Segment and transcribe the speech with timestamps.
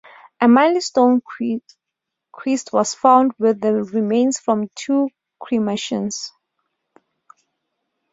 [0.41, 1.21] A limestone
[2.33, 6.31] cist was found with the remains from two cremations.